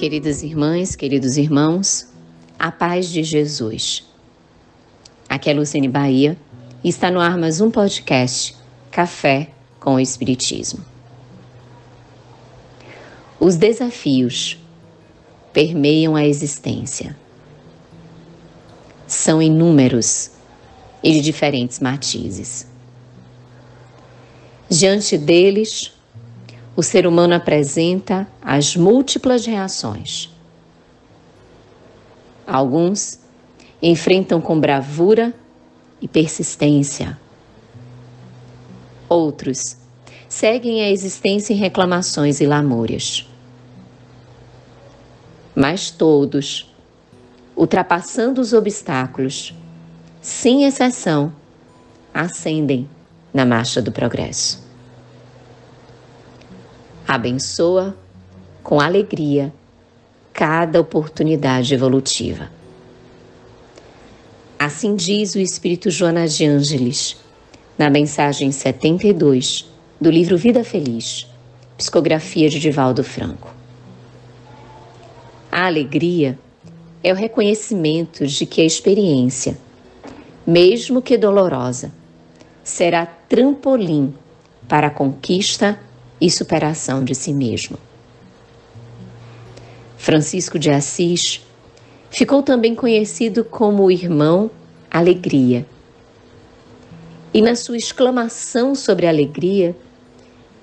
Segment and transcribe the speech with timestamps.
[0.00, 2.08] Queridas irmãs, queridos irmãos,
[2.58, 4.02] a paz de Jesus.
[5.28, 6.38] Aqui é Luciane Bahia
[6.82, 8.56] e está no ar mais um podcast
[8.90, 10.82] Café com o Espiritismo.
[13.38, 14.58] Os desafios
[15.52, 17.14] permeiam a existência.
[19.06, 20.30] São inúmeros
[21.02, 22.66] e de diferentes matizes.
[24.66, 25.92] Diante deles,
[26.80, 30.34] o ser humano apresenta as múltiplas reações.
[32.46, 33.20] Alguns
[33.82, 35.34] enfrentam com bravura
[36.00, 37.18] e persistência.
[39.10, 39.76] Outros
[40.26, 43.28] seguem a existência em reclamações e lamúrias.
[45.54, 46.74] Mas todos,
[47.54, 49.54] ultrapassando os obstáculos,
[50.22, 51.30] sem exceção,
[52.14, 52.88] ascendem
[53.34, 54.69] na marcha do progresso
[57.14, 57.96] abençoa
[58.62, 59.52] com alegria
[60.32, 62.48] cada oportunidade evolutiva.
[64.56, 67.16] Assim diz o Espírito Jonas de Ângeles,
[67.76, 69.68] na mensagem 72
[70.00, 71.26] do livro Vida Feliz,
[71.76, 73.52] psicografia de Divaldo Franco.
[75.50, 76.38] A alegria
[77.02, 79.58] é o reconhecimento de que a experiência,
[80.46, 81.92] mesmo que dolorosa,
[82.62, 84.14] será trampolim
[84.68, 85.76] para a conquista
[86.20, 87.78] e superação de si mesmo.
[89.96, 91.40] Francisco de Assis
[92.10, 94.50] ficou também conhecido como o irmão
[94.90, 95.64] Alegria.
[97.32, 99.76] E na sua exclamação sobre alegria,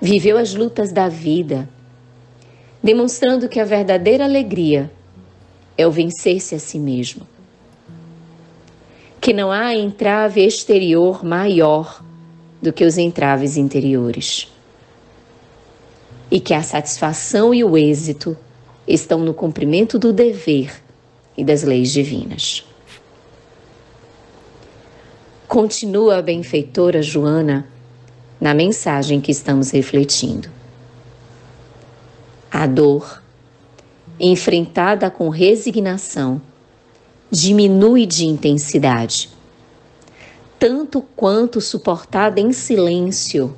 [0.00, 1.68] viveu as lutas da vida,
[2.80, 4.88] demonstrando que a verdadeira alegria
[5.76, 7.26] é o vencer-se a si mesmo.
[9.20, 12.00] Que não há entrave exterior maior
[12.60, 14.52] do que os entraves interiores
[16.32, 18.34] e que a satisfação e o êxito
[18.88, 20.82] estão no cumprimento do dever
[21.36, 22.66] e das leis divinas.
[25.46, 27.68] Continua a benfeitora Joana
[28.40, 30.48] na mensagem que estamos refletindo.
[32.50, 33.22] A dor,
[34.18, 36.40] enfrentada com resignação,
[37.30, 39.28] diminui de intensidade,
[40.58, 43.54] tanto quanto suportada em silêncio,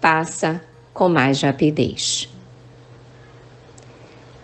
[0.00, 0.62] passa
[0.96, 2.26] com mais rapidez.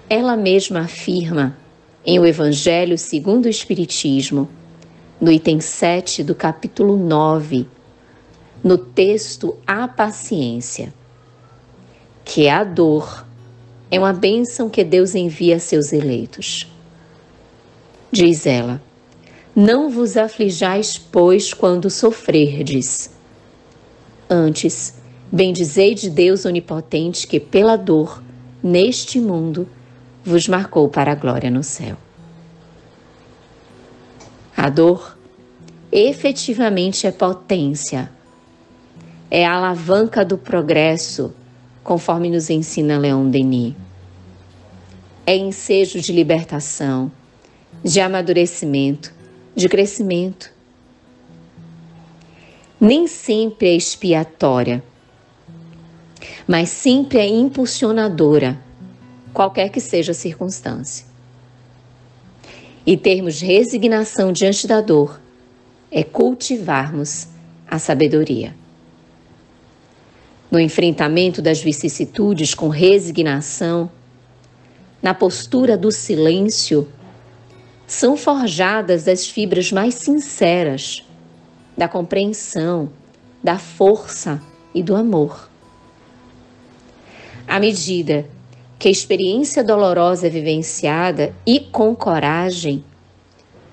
[0.09, 1.57] Ela mesma afirma
[2.05, 4.49] em O Evangelho segundo o Espiritismo,
[5.19, 7.67] no item 7 do capítulo 9,
[8.63, 10.93] no texto A Paciência,
[12.23, 13.25] que a dor
[13.91, 16.71] é uma bênção que Deus envia a seus eleitos.
[18.11, 18.83] Diz ela:
[19.57, 23.11] Não vos aflijais, pois, quando sofrerdes.
[24.29, 25.02] Antes,
[25.35, 28.23] Bendizei de Deus onipotente que, pela dor,
[28.63, 29.67] neste mundo,
[30.23, 31.97] vos marcou para a glória no céu.
[34.55, 35.17] A dor
[35.91, 38.13] efetivamente é potência,
[39.31, 41.35] é a alavanca do progresso,
[41.83, 43.75] conforme nos ensina Leon Denis.
[45.27, 47.11] É ensejo de libertação,
[47.83, 49.15] de amadurecimento,
[49.57, 50.53] de crescimento.
[52.79, 54.83] Nem sempre é expiatória
[56.47, 58.59] mas sempre é impulsionadora,
[59.33, 61.07] qualquer que seja a circunstância.
[62.85, 65.21] E termos resignação diante da dor
[65.91, 67.29] é cultivarmos
[67.69, 68.55] a sabedoria.
[70.51, 73.91] No enfrentamento das vicissitudes com resignação,
[75.03, 76.89] na postura do silêncio,
[77.87, 81.07] são forjadas as fibras mais sinceras
[81.77, 82.91] da compreensão,
[83.43, 84.41] da força
[84.75, 85.52] e do amor.
[87.47, 88.27] À medida
[88.79, 92.85] que a experiência dolorosa é vivenciada e com coragem,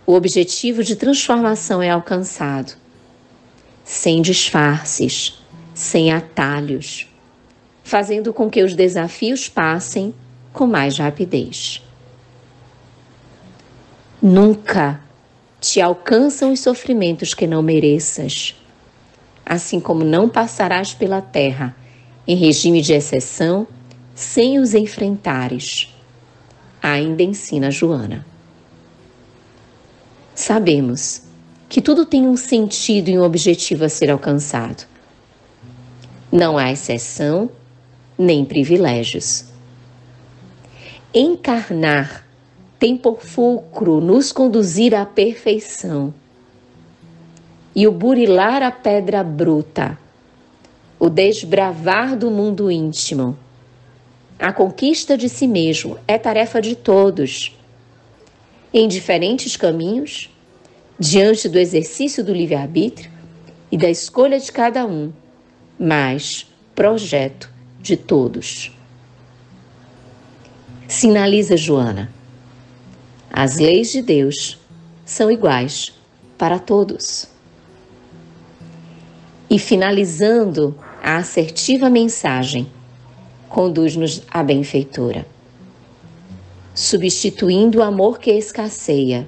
[0.06, 2.74] o objetivo de transformação é alcançado,
[3.83, 5.39] sem disfarces,
[5.74, 7.07] sem atalhos,
[7.83, 10.13] fazendo com que os desafios passem
[10.51, 11.81] com mais rapidez.
[14.22, 15.00] Nunca
[15.62, 18.56] te alcançam os sofrimentos que não mereças,
[19.45, 21.75] assim como não passarás pela terra
[22.30, 23.66] em regime de exceção,
[24.14, 25.92] sem os enfrentares.
[26.80, 28.24] Ainda ensina Joana.
[30.36, 31.24] Sabemos
[31.68, 34.86] que tudo tem um sentido e um objetivo a ser alcançado.
[36.31, 37.50] Não há exceção
[38.16, 39.46] nem privilégios.
[41.12, 42.28] Encarnar
[42.78, 46.14] tem por fulcro nos conduzir à perfeição.
[47.75, 49.98] E o burilar a pedra bruta
[51.00, 53.38] o desbravar do mundo íntimo
[54.38, 57.57] A conquista de si mesmo é tarefa de todos.
[58.74, 60.30] Em diferentes caminhos,
[61.00, 63.10] diante do exercício do livre-arbítrio
[63.72, 65.12] e da escolha de cada um,
[65.78, 68.72] mas projeto de todos.
[70.88, 72.12] Sinaliza Joana.
[73.31, 74.57] As leis de Deus
[75.06, 75.94] são iguais
[76.38, 77.28] para todos.
[79.50, 82.69] E finalizando a assertiva mensagem,
[83.48, 85.25] conduz-nos à benfeitora,
[86.74, 89.28] substituindo o amor que escasseia.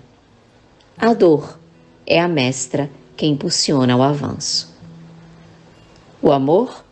[0.98, 1.60] A dor
[2.06, 4.72] é a mestra que impulsiona o avanço.
[6.22, 6.84] O amor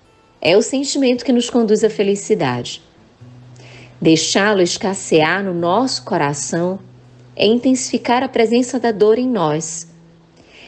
[0.42, 2.81] é o sentimento que nos conduz à felicidade.
[4.02, 6.80] Deixá-lo escassear no nosso coração
[7.36, 9.88] é intensificar a presença da dor em nós,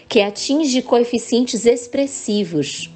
[0.08, 2.91] que atinge coeficientes expressivos,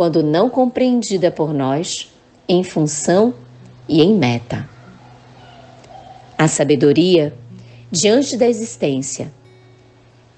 [0.00, 2.10] quando não compreendida por nós,
[2.48, 3.34] em função
[3.86, 4.66] e em meta.
[6.38, 7.34] A sabedoria,
[7.90, 9.30] diante da existência,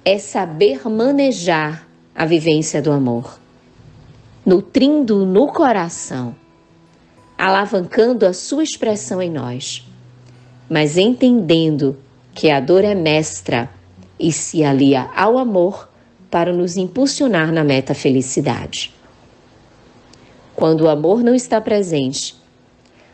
[0.05, 3.39] é saber manejar a vivência do amor,
[4.45, 6.35] nutrindo no coração,
[7.39, 9.89] alavancando a sua expressão em nós,
[10.69, 11.97] mas entendendo
[12.35, 13.71] que a dor é mestra
[14.19, 15.89] e se alia ao amor
[16.29, 18.93] para nos impulsionar na meta felicidade.
[20.63, 22.37] Quando o amor não está presente,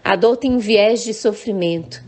[0.05, 2.05] a dor tem um viés de sofrimento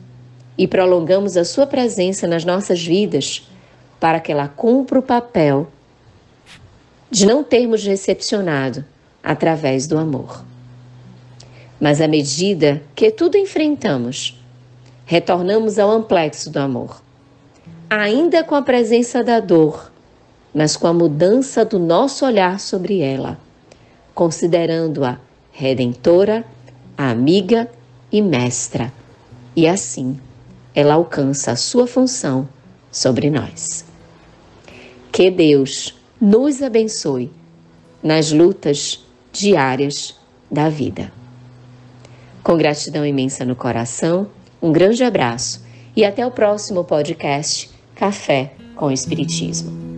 [0.59, 3.49] e prolongamos a sua presença nas nossas vidas
[3.99, 5.67] para que ela cumpra o papel
[7.11, 8.85] de não termos recepcionado
[9.23, 10.45] através do amor.
[11.81, 14.39] Mas à medida que tudo enfrentamos,
[15.07, 17.01] retornamos ao amplexo do amor,
[17.89, 19.91] ainda com a presença da dor,
[20.55, 23.39] mas com a mudança do nosso olhar sobre ela
[24.21, 25.19] considerando-a
[25.51, 26.45] redentora,
[26.97, 27.71] amiga
[28.11, 28.93] e mestra.
[29.55, 30.19] E assim,
[30.75, 32.49] ela alcança a sua função
[32.91, 33.85] sobre nós.
[35.13, 37.31] Que Deus nos abençoe
[38.03, 40.17] nas lutas diárias
[40.51, 41.13] da vida.
[42.43, 44.29] Com gratidão imensa no coração,
[44.63, 45.63] um grande abraço
[45.97, 49.90] e até o próximo podcast Café com Espiritismo.